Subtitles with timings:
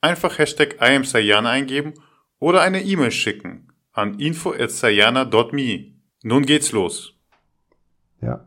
[0.00, 1.94] Einfach Hashtag IamSayana eingeben
[2.38, 5.92] oder eine E-Mail schicken an info.sayana.me.
[6.22, 7.14] Nun geht's los.
[8.22, 8.46] Ja.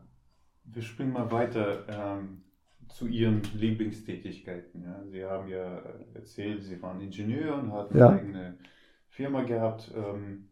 [0.64, 2.42] Wir springen mal weiter ähm,
[2.88, 4.82] zu Ihren Lieblingstätigkeiten.
[4.82, 5.00] Ja.
[5.10, 5.82] Sie haben ja
[6.14, 8.08] erzählt, Sie waren Ingenieur und hatten Ja.
[8.08, 8.54] eine eigene
[9.08, 9.92] Firma gehabt.
[9.94, 10.48] Ähm,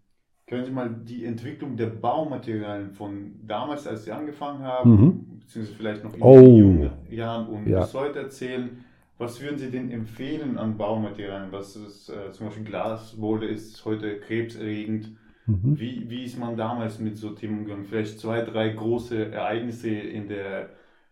[0.47, 5.39] können Sie mal die Entwicklung der Baumaterialien von damals, als Sie angefangen haben, Mhm.
[5.41, 6.41] beziehungsweise vielleicht noch in Oh.
[6.41, 7.81] den jungen Jahren und Ja.
[7.81, 8.85] bis heute erzählen?
[9.19, 11.53] Was würden Sie denn empfehlen an Baumaterialien?
[11.53, 15.13] Was ist äh, zum Beispiel Glaswolle ist heute krebserregend.
[15.47, 15.79] Mhm.
[15.79, 17.85] Wie, wie ist man damals mit so Themen umgegangen?
[17.85, 20.71] Vielleicht zwei, drei große Ereignisse in, der,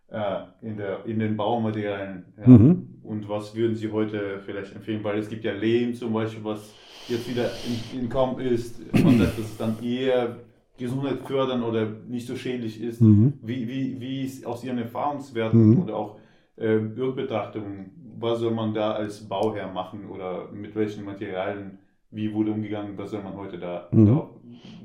[0.09, 2.25] äh, in, der, in den Baumaterialien.
[2.39, 2.49] Ja.
[2.49, 2.87] Mhm.
[3.03, 5.03] Und was würden Sie heute vielleicht empfehlen?
[5.05, 6.75] Weil es gibt ja Lehm zum Beispiel, was
[7.09, 7.51] jetzt wieder
[7.93, 8.81] in, in Kommen ist.
[8.93, 10.37] Man sagt, dass es dann eher
[10.79, 13.01] Gesundheit fördern oder nicht so schädlich ist.
[13.01, 13.35] Mhm.
[13.43, 15.83] Wie, wie, wie ist aus Ihren Erfahrungswerten Mhm.
[15.83, 16.20] oder auch
[16.61, 21.79] äh, Rückbetrachtungen, was soll man da als Bauherr machen oder mit welchen Materialien,
[22.11, 24.07] wie wurde umgegangen, was soll man heute da, Mhm.
[24.07, 24.29] da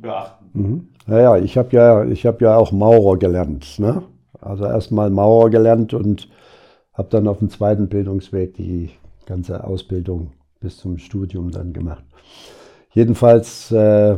[0.01, 0.45] beachten?
[0.53, 0.87] Mhm.
[1.07, 3.77] Naja, ich habe ja, ich hab ja auch Maurer gelernt.
[3.79, 4.03] Ne?
[4.41, 6.29] Also erstmal Maurer gelernt und
[6.93, 8.91] habe dann auf dem zweiten Bildungsweg die
[9.25, 12.03] ganze Ausbildung bis zum Studium dann gemacht.
[12.91, 14.15] Jedenfalls, äh,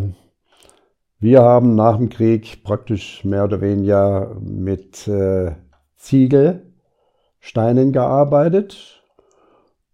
[1.19, 5.53] wir haben nach dem Krieg praktisch mehr oder weniger mit äh,
[7.48, 9.02] Ziegelsteinen gearbeitet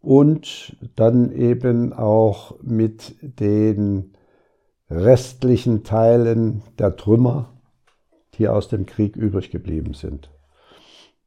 [0.01, 4.13] und dann eben auch mit den
[4.89, 7.49] restlichen Teilen der Trümmer,
[8.33, 10.31] die aus dem Krieg übrig geblieben sind.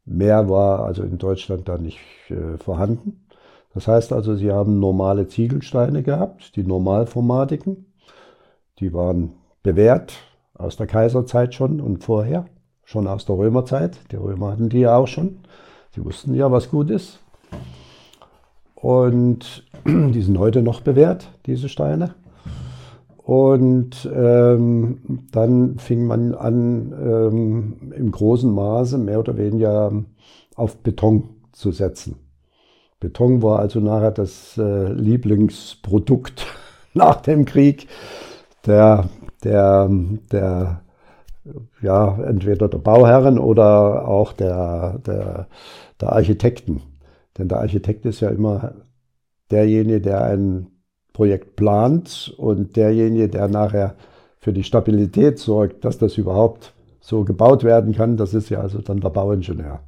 [0.05, 3.27] Mehr war also in Deutschland da nicht äh, vorhanden.
[3.73, 7.87] Das heißt also, sie haben normale Ziegelsteine gehabt, die normalformatigen.
[8.81, 10.15] Die waren bewährt
[10.55, 12.47] aus der Kaiserzeit schon und vorher,
[12.85, 13.99] schon aus der Römerzeit.
[14.11, 15.39] Die Römer hatten die ja auch schon.
[15.97, 17.19] Die wussten ja, was gut ist.
[18.75, 22.15] Und die sind heute noch bewährt, diese Steine.
[23.17, 29.91] Und ähm, dann fing man an, ähm, im großen Maße mehr oder weniger
[30.55, 32.17] auf Beton zu setzen.
[33.01, 36.47] Beton war also nachher das äh, Lieblingsprodukt
[36.95, 37.89] nach dem Krieg
[38.65, 39.09] der,
[39.43, 39.91] der,
[40.31, 40.83] der,
[41.83, 45.47] ja, entweder der Bauherren oder auch der, der,
[46.01, 46.83] der Architekten.
[47.39, 48.73] Denn der Architekt ist ja immer
[49.51, 50.69] derjenige, der ein
[51.13, 53.95] Projekt plant und derjenige, der nachher
[54.39, 58.81] für die Stabilität sorgt, dass das überhaupt so gebaut werden kann, das ist ja also
[58.81, 59.81] dann der Bauingenieur.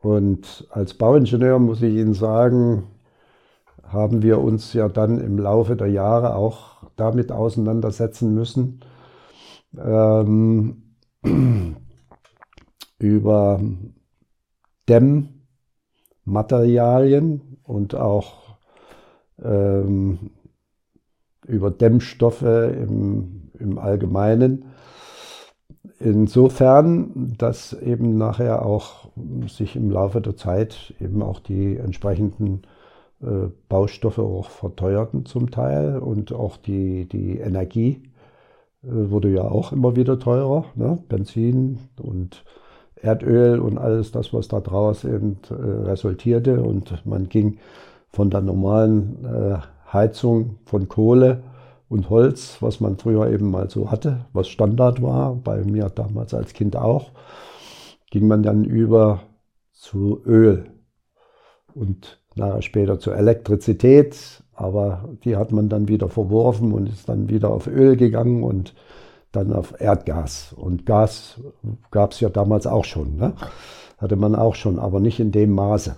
[0.00, 2.84] Und als Bauingenieur muss ich Ihnen sagen,
[3.84, 8.80] haben wir uns ja dann im Laufe der Jahre auch damit auseinandersetzen müssen,
[9.76, 10.94] ähm,
[12.98, 13.60] über
[14.88, 18.58] Dämmmaterialien und auch
[19.42, 20.30] ähm,
[21.46, 24.66] über Dämmstoffe im, im Allgemeinen.
[26.00, 29.10] Insofern, dass eben nachher auch
[29.48, 32.62] sich im Laufe der Zeit eben auch die entsprechenden
[33.20, 38.07] äh, Baustoffe auch verteuerten zum Teil und auch die, die Energie
[38.82, 40.66] wurde ja auch immer wieder teurer.
[40.74, 40.98] Ne?
[41.08, 42.44] Benzin und
[42.96, 46.60] Erdöl und alles das, was da draus eben äh, resultierte.
[46.62, 47.58] Und man ging
[48.10, 49.58] von der normalen äh,
[49.92, 51.42] Heizung von Kohle
[51.88, 56.34] und Holz, was man früher eben mal so hatte, was Standard war, bei mir damals
[56.34, 57.12] als Kind auch,
[58.10, 59.22] ging man dann über
[59.72, 60.66] zu Öl
[61.74, 67.28] und nachher später zur Elektrizität, aber die hat man dann wieder verworfen und ist dann
[67.28, 68.74] wieder auf Öl gegangen und
[69.30, 70.52] dann auf Erdgas.
[70.52, 71.40] Und Gas
[71.92, 73.34] gab es ja damals auch schon, ne?
[73.98, 75.94] hatte man auch schon, aber nicht in dem Maße.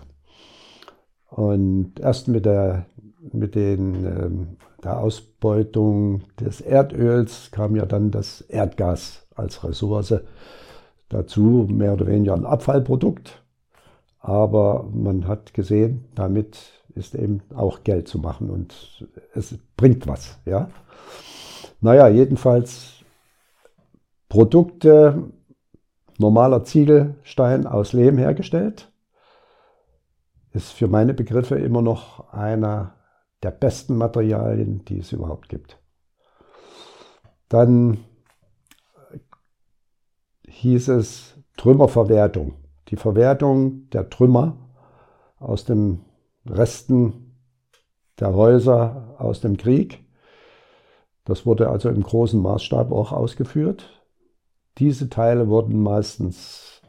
[1.30, 2.84] Und erst mit der,
[3.32, 4.48] mit den, ähm,
[4.84, 10.20] der Ausbeutung des Erdöls kam ja dann das Erdgas als Ressource
[11.08, 13.42] dazu, mehr oder weniger ein Abfallprodukt.
[14.18, 20.38] Aber man hat gesehen, damit ist eben auch Geld zu machen und es bringt was.
[20.44, 20.70] Ja?
[21.80, 23.04] Naja, jedenfalls
[24.28, 25.30] Produkte,
[26.18, 28.90] normaler Ziegelstein aus Lehm hergestellt,
[30.52, 32.94] ist für meine Begriffe immer noch einer
[33.42, 35.78] der besten Materialien, die es überhaupt gibt.
[37.48, 37.98] Dann
[40.46, 42.54] hieß es Trümmerverwertung.
[42.88, 44.56] Die Verwertung der Trümmer
[45.38, 46.04] aus den
[46.46, 47.34] Resten
[48.18, 50.04] der Häuser aus dem Krieg.
[51.24, 54.02] Das wurde also im großen Maßstab auch ausgeführt.
[54.78, 56.80] Diese Teile wurden meistens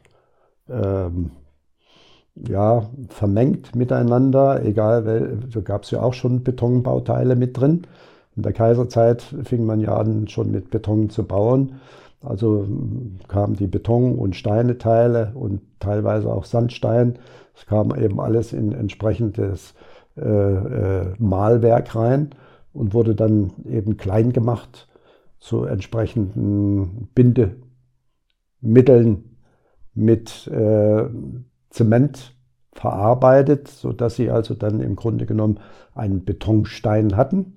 [0.68, 1.32] ähm,
[2.34, 7.86] ja, vermengt miteinander, egal, da gab es ja auch schon Betonbauteile mit drin.
[8.34, 11.80] In der Kaiserzeit fing man ja an, schon mit Beton zu bauen.
[12.22, 12.66] Also
[13.28, 17.18] kamen die Beton- und Steineteile und teilweise auch Sandstein.
[17.54, 19.74] Es kam eben alles in entsprechendes
[20.16, 22.30] äh, äh, Mahlwerk rein
[22.72, 24.88] und wurde dann eben klein gemacht
[25.38, 27.08] zu entsprechenden
[28.60, 29.36] Bindemitteln
[29.94, 31.04] mit äh,
[31.70, 32.34] Zement
[32.72, 35.60] verarbeitet, sodass sie also dann im Grunde genommen
[35.94, 37.56] einen Betonstein hatten,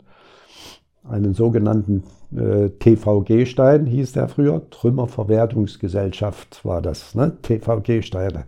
[1.08, 2.04] einen sogenannten
[2.36, 7.38] äh, TVG-Stein hieß der früher, Trümmerverwertungsgesellschaft war das, ne?
[7.42, 8.46] TVG-Steine.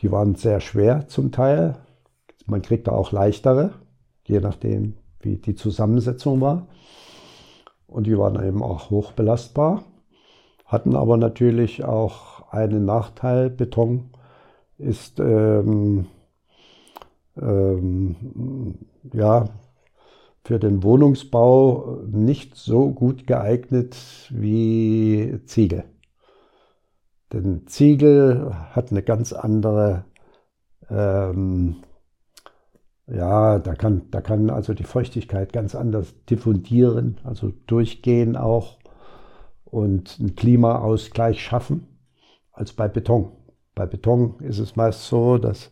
[0.00, 1.76] Die waren sehr schwer zum Teil,
[2.46, 3.72] man kriegt da auch leichtere,
[4.26, 6.66] je nachdem wie die Zusammensetzung war.
[7.86, 9.84] Und die waren eben auch hochbelastbar,
[10.64, 14.10] hatten aber natürlich auch einen Nachteil, Beton
[14.78, 16.06] ist ähm,
[17.40, 18.76] ähm,
[19.12, 19.44] ja,
[20.44, 23.96] für den Wohnungsbau nicht so gut geeignet
[24.30, 25.84] wie Ziegel.
[27.32, 30.04] Denn Ziegel hat eine ganz andere,
[30.88, 31.76] ähm,
[33.06, 38.78] ja, da kann, da kann also die Feuchtigkeit ganz anders diffundieren, also durchgehen auch
[39.64, 41.86] und einen Klimaausgleich schaffen
[42.52, 43.32] als bei Beton.
[43.74, 45.70] Bei Beton ist es meist so, dass,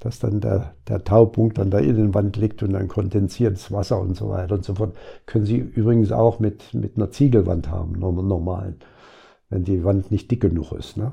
[0.00, 4.16] dass dann der, der Taupunkt an der Innenwand liegt und dann kondensiert das Wasser und
[4.16, 4.96] so weiter und so fort.
[5.26, 8.76] Können Sie übrigens auch mit, mit einer Ziegelwand haben, normalen,
[9.48, 10.96] wenn die Wand nicht dick genug ist.
[10.96, 11.12] Ne?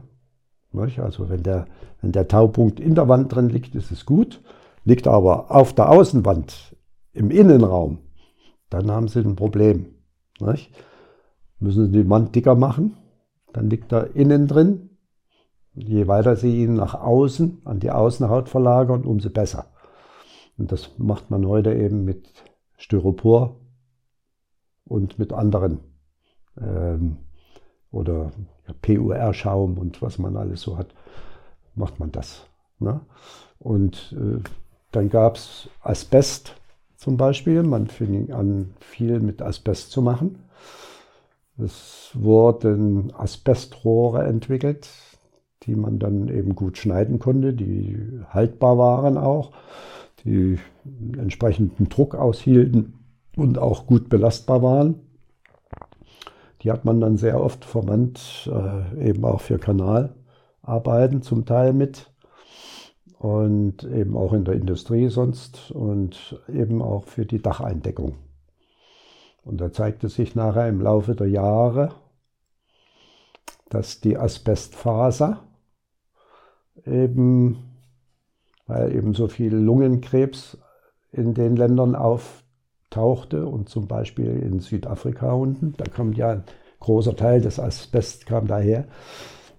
[0.98, 1.68] Also wenn der,
[2.02, 4.42] wenn der Taupunkt in der Wand drin liegt, ist es gut.
[4.84, 6.76] Liegt aber auf der Außenwand
[7.14, 8.00] im Innenraum,
[8.70, 9.96] dann haben Sie ein Problem.
[10.40, 10.72] Nicht?
[11.60, 12.98] Müssen Sie die Wand dicker machen,
[13.54, 14.95] dann liegt er innen drin,
[15.76, 19.68] Je weiter Sie ihn nach außen, an die Außenhaut verlagern, umso besser.
[20.58, 22.32] Und das macht man heute eben mit
[22.78, 23.58] Styropor
[24.86, 25.80] und mit anderen
[26.60, 27.18] ähm,
[27.92, 28.32] oder
[28.82, 30.88] PUR-Schaum und was man alles so hat,
[31.76, 32.46] macht man das.
[32.80, 33.02] Ne?
[33.60, 34.42] Und äh,
[34.92, 36.56] dann gab es Asbest
[36.96, 37.64] zum Beispiel.
[37.64, 40.40] Man fing an, viel mit Asbest zu machen.
[41.58, 44.90] Es wurden Asbestrohre entwickelt
[45.66, 47.98] die man dann eben gut schneiden konnte, die
[48.30, 49.52] haltbar waren auch,
[50.24, 50.60] die
[51.18, 52.94] entsprechenden Druck aushielten
[53.36, 54.96] und auch gut belastbar waren.
[56.62, 62.12] Die hat man dann sehr oft verwandt, äh, eben auch für Kanalarbeiten zum Teil mit
[63.20, 68.16] und eben auch in der Industrie sonst und eben auch für die Dacheindeckung.
[69.44, 71.92] Und da zeigte sich nachher im Laufe der Jahre,
[73.70, 75.44] dass die Asbestfaser
[76.86, 77.58] eben,
[78.68, 80.58] weil eben so viel Lungenkrebs
[81.12, 86.44] in den Ländern auftauchte und zum Beispiel in Südafrika unten, da kommt ja ein
[86.80, 88.88] großer Teil des Asbest kam daher,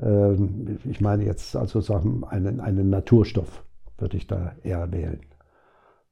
[0.00, 3.64] ähm, ich meine jetzt also sagen, einen, einen Naturstoff
[3.98, 5.20] würde ich da eher wählen.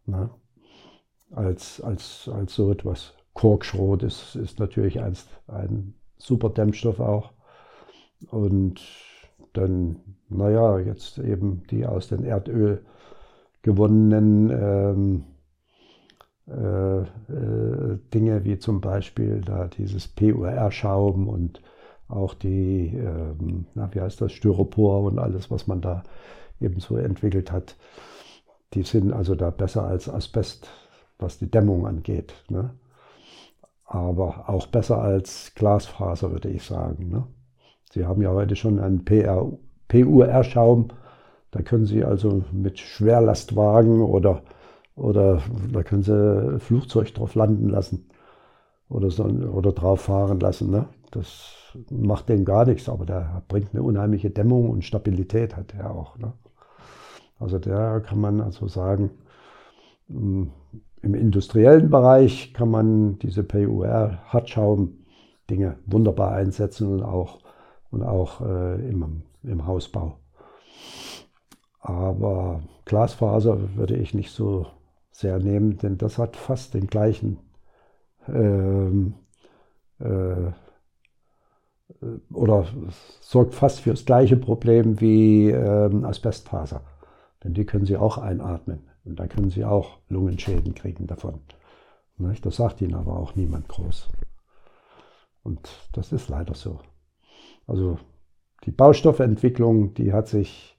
[0.06, 0.30] Ne?
[1.34, 3.14] Als, als, als so etwas.
[3.34, 7.32] Korkschrot ist, ist natürlich ein, ein super Dämmstoff auch.
[8.30, 8.80] Und
[9.54, 9.96] dann,
[10.28, 12.84] naja, jetzt eben die aus dem Erdöl
[13.62, 15.24] gewonnenen ähm,
[16.48, 21.62] äh, äh, Dinge wie zum Beispiel da dieses PUR-Schaum und
[22.08, 26.02] auch die, ähm, na, wie heißt das, Styropor und alles, was man da
[26.60, 27.76] eben so entwickelt hat,
[28.74, 30.68] die sind also da besser als Asbest,
[31.22, 32.34] was die Dämmung angeht.
[32.48, 32.70] Ne?
[33.84, 37.08] Aber auch besser als Glasfaser, würde ich sagen.
[37.08, 37.26] Ne?
[37.92, 39.04] Sie haben ja heute schon einen
[39.88, 40.88] PUR-Schaum.
[41.50, 44.42] Da können Sie also mit Schwerlastwagen oder,
[44.96, 48.08] oder da können Sie Flugzeug drauf landen lassen
[48.88, 50.70] oder, so, oder drauf fahren lassen.
[50.70, 50.88] Ne?
[51.10, 55.90] Das macht dem gar nichts, aber der bringt eine unheimliche Dämmung und Stabilität hat er
[55.94, 56.18] auch.
[56.18, 56.32] Ne?
[57.38, 59.10] Also der kann man also sagen,
[61.02, 67.40] im industriellen Bereich kann man diese PUR-Hartschaum-Dinge wunderbar einsetzen und auch,
[67.90, 70.20] und auch äh, im, im Hausbau.
[71.80, 74.66] Aber Glasfaser würde ich nicht so
[75.10, 77.38] sehr nehmen, denn das hat fast den gleichen
[78.28, 79.14] ähm,
[79.98, 80.52] äh,
[82.32, 82.66] oder
[83.20, 86.82] sorgt fast für das gleiche Problem wie ähm, Asbestfaser.
[87.42, 91.40] Denn die können Sie auch einatmen und da können Sie auch Lungenschäden kriegen davon.
[92.42, 94.08] Das sagt Ihnen aber auch niemand groß.
[95.42, 96.80] Und das ist leider so.
[97.66, 97.98] Also
[98.64, 100.78] die Baustoffentwicklung, die hat sich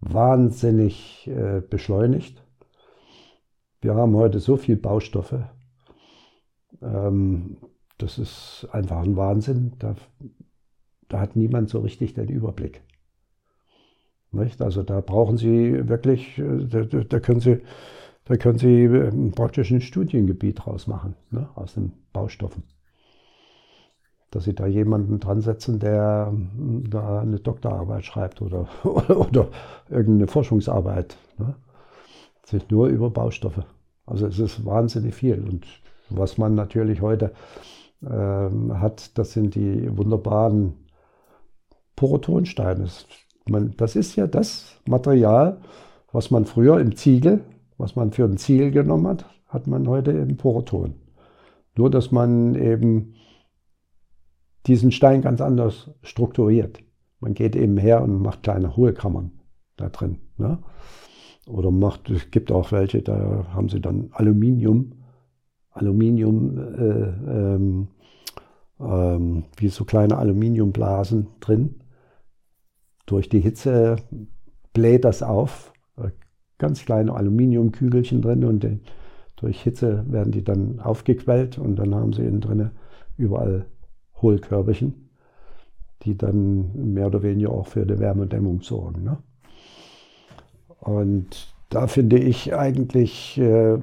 [0.00, 2.42] wahnsinnig äh, beschleunigt.
[3.80, 5.44] Wir haben heute so viel Baustoffe.
[6.82, 7.58] Ähm,
[7.98, 9.74] das ist einfach ein Wahnsinn.
[9.78, 9.94] Da,
[11.08, 12.82] da hat niemand so richtig den Überblick.
[14.32, 14.62] Nicht?
[14.62, 17.60] Also da brauchen Sie wirklich, äh, da, da, können Sie,
[18.24, 21.48] da können Sie ähm, praktisch ein Studiengebiet draus machen, ne?
[21.54, 22.62] aus den Baustoffen.
[24.30, 29.48] Dass Sie da jemanden dran setzen, der hm, da eine Doktorarbeit schreibt oder, oder, oder
[29.88, 31.16] irgendeine Forschungsarbeit.
[31.38, 31.56] Ne?
[32.44, 33.64] Sich nur über Baustoffe.
[34.06, 35.42] Also es ist wahnsinnig viel.
[35.42, 35.66] Und
[36.08, 37.32] was man natürlich heute
[38.08, 40.74] ähm, hat, das sind die wunderbaren
[41.96, 42.88] Porotonsteine.
[43.50, 45.60] Man, das ist ja das Material,
[46.12, 47.44] was man früher im Ziegel,
[47.78, 50.94] was man für ein Ziegel genommen hat, hat man heute im Poroton.
[51.76, 53.14] Nur, dass man eben
[54.66, 56.78] diesen Stein ganz anders strukturiert.
[57.18, 59.32] Man geht eben her und macht kleine Hohlkammern
[59.76, 60.18] da drin.
[60.36, 60.58] Ne?
[61.46, 64.92] Oder macht, es gibt auch welche, da haben sie dann Aluminium,
[65.72, 67.88] Aluminium, äh, ähm,
[68.78, 71.79] ähm, wie so kleine Aluminiumblasen drin
[73.10, 73.96] durch die Hitze
[74.72, 76.10] bläht das auf, äh,
[76.58, 78.66] ganz kleine Aluminiumkügelchen drin und
[79.36, 82.70] durch Hitze werden die dann aufgequellt und dann haben sie innen drin
[83.16, 83.66] überall
[84.22, 85.10] Hohlkörperchen,
[86.02, 89.02] die dann mehr oder weniger auch für die Wärmedämmung sorgen.
[89.02, 89.18] Ne?
[90.78, 93.78] Und da finde ich eigentlich äh,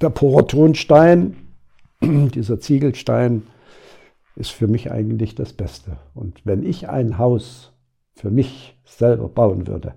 [0.00, 1.36] der Porotonstein,
[2.00, 3.42] dieser Ziegelstein,
[4.36, 5.98] ist für mich eigentlich das Beste.
[6.14, 7.72] Und wenn ich ein Haus
[8.20, 9.94] für mich selber bauen würde,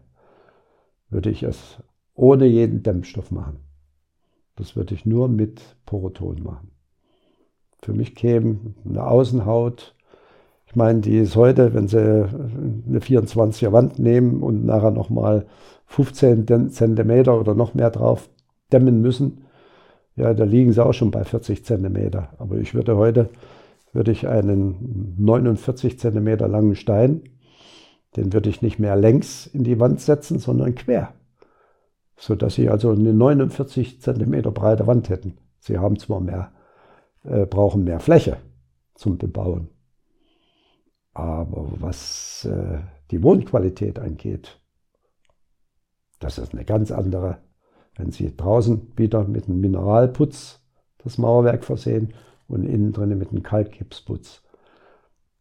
[1.09, 1.77] würde ich es
[2.15, 3.59] ohne jeden Dämmstoff machen.
[4.55, 6.71] Das würde ich nur mit Poroton machen.
[7.81, 9.95] Für mich käme eine Außenhaut,
[10.67, 15.45] ich meine, die ist heute, wenn Sie eine 24er Wand nehmen und nachher nochmal
[15.87, 18.29] 15 Zentimeter oder noch mehr drauf
[18.71, 19.45] dämmen müssen,
[20.15, 22.29] ja, da liegen sie auch schon bei 40 Zentimeter.
[22.37, 23.29] Aber ich würde heute,
[23.91, 27.21] würde ich einen 49 Zentimeter langen Stein
[28.15, 31.13] den würde ich nicht mehr längs in die Wand setzen, sondern quer.
[32.15, 35.37] Sodass Sie also eine 49 Zentimeter breite Wand hätten.
[35.59, 36.51] Sie haben zwar mehr,
[37.23, 38.37] äh, brauchen mehr Fläche
[38.95, 39.69] zum Bebauen.
[41.13, 42.79] Aber was äh,
[43.11, 44.59] die Wohnqualität angeht,
[46.19, 47.39] das ist eine ganz andere.
[47.95, 50.61] Wenn Sie draußen wieder mit einem Mineralputz
[50.99, 52.13] das Mauerwerk versehen
[52.47, 54.41] und innen drin mit einem Kalkgipsputz,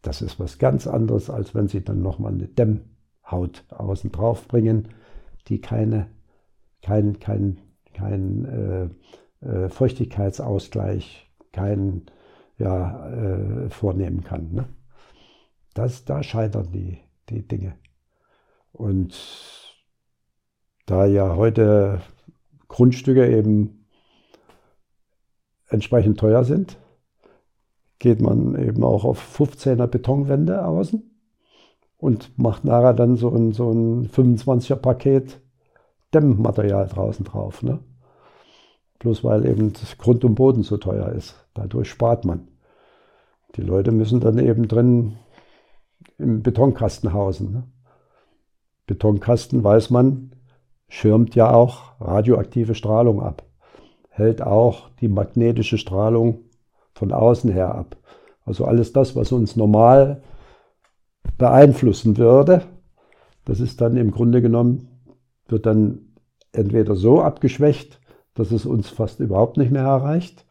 [0.03, 4.89] Das ist was ganz anderes, als wenn Sie dann nochmal eine Dämmhaut außen drauf bringen,
[5.47, 6.09] die keine,
[6.83, 7.61] kein, kein,
[7.95, 8.45] kein
[9.41, 12.07] äh, äh, Feuchtigkeitsausgleich, kein
[12.59, 14.53] ja, äh, vornehmen kann.
[14.53, 14.69] Ne?
[15.75, 17.77] Das, da scheitern die, die Dinge.
[18.73, 19.15] Und
[20.87, 22.01] da ja heute
[22.69, 23.87] Grundstücke eben
[25.69, 26.79] entsprechend teuer sind,
[28.03, 31.09] geht man eben auch auf 15er Betonwände außen
[31.99, 35.41] und macht nachher dann so ein, so ein 25er Paket
[36.13, 37.63] Dämmmaterial draußen drauf.
[37.63, 37.79] Ne?
[38.99, 41.47] Bloß weil eben das Grund und Boden so teuer ist.
[41.55, 42.49] Dadurch spart man.
[43.55, 45.17] Die Leute müssen dann eben drin
[46.19, 47.53] im Betonkasten hausen.
[47.53, 47.63] Ne?
[48.89, 50.33] Betonkasten, weiß man,
[50.89, 53.45] schirmt ja auch radioaktive Strahlung ab,
[54.09, 56.41] hält auch die magnetische Strahlung
[56.95, 57.97] von außen her ab.
[58.45, 60.23] Also alles das, was uns normal
[61.39, 62.63] beeinflussen würde,
[63.45, 64.89] das ist dann im Grunde genommen,
[65.49, 66.13] wird dann
[66.53, 68.01] entweder so abgeschwächt,
[68.35, 70.47] dass es uns fast überhaupt nicht mehr erreicht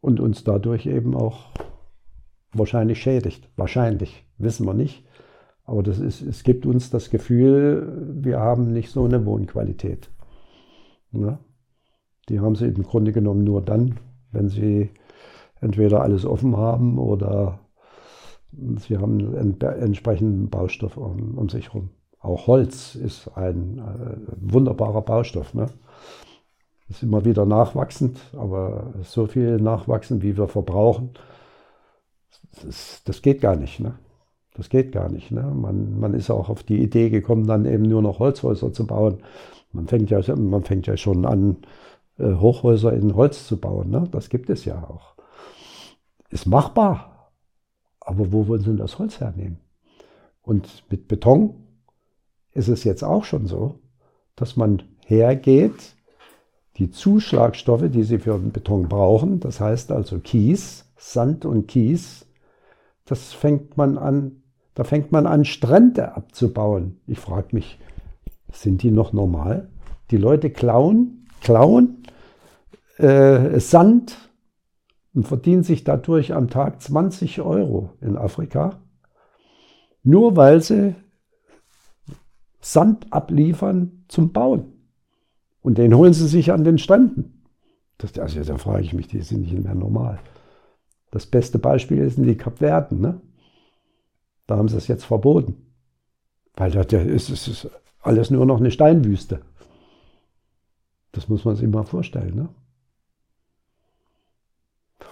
[0.00, 1.50] und uns dadurch eben auch
[2.52, 3.48] wahrscheinlich schädigt.
[3.56, 5.04] Wahrscheinlich, wissen wir nicht.
[5.64, 10.10] Aber das ist, es gibt uns das Gefühl, wir haben nicht so eine Wohnqualität.
[11.12, 11.38] Ja?
[12.28, 14.00] Die haben sie im Grunde genommen nur dann,
[14.32, 14.90] wenn sie
[15.62, 17.60] entweder alles offen haben oder
[18.76, 21.90] sie haben entsprechenden Baustoff um, um sich herum.
[22.20, 25.54] Auch Holz ist ein äh, wunderbarer Baustoff.
[25.54, 25.66] Ne?
[26.88, 31.14] Ist immer wieder nachwachsend, aber so viel nachwachsen, wie wir verbrauchen,
[32.62, 33.80] das, das geht gar nicht.
[33.80, 33.94] Ne?
[34.54, 35.30] Das geht gar nicht.
[35.30, 35.42] Ne?
[35.42, 39.22] Man, man ist auch auf die Idee gekommen, dann eben nur noch Holzhäuser zu bauen.
[39.72, 41.56] Man fängt ja, man fängt ja schon an,
[42.18, 43.90] äh, Hochhäuser in Holz zu bauen.
[43.90, 44.04] Ne?
[44.10, 45.16] Das gibt es ja auch.
[46.32, 47.30] Ist machbar.
[48.00, 49.60] Aber wo wollen Sie denn das Holz hernehmen?
[50.40, 51.54] Und mit Beton
[52.52, 53.78] ist es jetzt auch schon so,
[54.34, 55.94] dass man hergeht,
[56.78, 62.26] die Zuschlagstoffe, die Sie für den Beton brauchen, das heißt also Kies, Sand und Kies,
[63.04, 64.42] das fängt man an,
[64.74, 66.98] da fängt man an, Strände abzubauen.
[67.06, 67.78] Ich frage mich,
[68.50, 69.68] sind die noch normal?
[70.10, 72.04] Die Leute klauen, klauen
[72.96, 74.31] äh, Sand
[75.14, 78.80] und verdienen sich dadurch am Tag 20 Euro in Afrika,
[80.02, 80.94] nur weil sie
[82.60, 84.72] Sand abliefern zum Bauen.
[85.60, 87.44] Und den holen sie sich an den Stränden.
[87.98, 90.18] Das, also da frage ich mich, die sind nicht mehr normal.
[91.10, 93.00] Das beste Beispiel sind die Kapverden.
[93.00, 93.20] Ne?
[94.46, 95.66] Da haben sie es jetzt verboten.
[96.54, 97.68] Weil da ist, ist
[98.00, 99.40] alles nur noch eine Steinwüste.
[101.12, 102.34] Das muss man sich mal vorstellen.
[102.34, 102.48] Ne?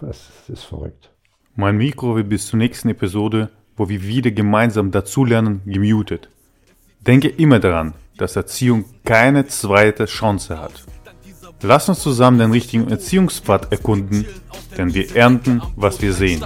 [0.00, 1.10] Das ist verrückt.
[1.56, 6.30] Mein Mikro wird bis zur nächsten Episode, wo wir wieder gemeinsam dazulernen, gemutet.
[7.00, 10.84] Denke immer daran, dass Erziehung keine zweite Chance hat.
[11.62, 14.24] Lass uns zusammen den richtigen Erziehungspfad erkunden,
[14.78, 16.42] denn wir ernten, was wir sehen.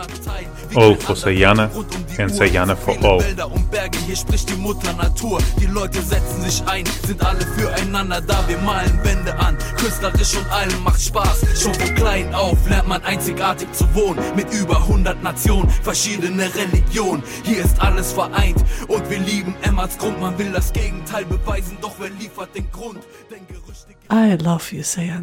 [0.77, 1.71] All for Sayana
[2.19, 3.21] and Sayana for all.
[3.21, 5.39] Wälder und Berge, hier spricht die Mutter Natur.
[5.61, 8.43] Die Leute setzen sich ein, sind alle füreinander da.
[8.49, 11.63] Wir malen Wände an, künstlerisch und allen macht Spaß.
[11.63, 14.19] Schon von klein auf lernt man einzigartig zu wohnen.
[14.35, 17.23] Mit über 100 Nationen, verschiedene Religionen.
[17.45, 20.21] Hier ist alles vereint und wir lieben Emmerts Grund.
[20.21, 22.99] Man will das Gegenteil beweisen, doch wer liefert den Grund?
[23.31, 25.23] Denn Gerüchte I love you, Sayana.